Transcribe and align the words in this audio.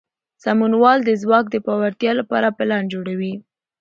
سمونوال 0.43 0.99
د 1.03 1.09
ځواک 1.21 1.45
د 1.51 1.55
پیاوړتیا 1.65 2.11
لپاره 2.19 2.55
پلان 2.57 2.83
جوړوي. 2.93 3.33